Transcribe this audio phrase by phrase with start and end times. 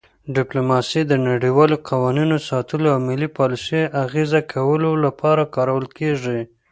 [0.35, 6.39] ډیپلوماسي د نړیوالو قوانینو ساتلو او ملي پالیسیو اغیزه کولو لپاره کارول کیږي